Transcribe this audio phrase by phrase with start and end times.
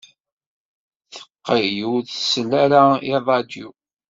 [1.13, 3.69] Teqqel ur tsell ara i ṛṛadyu.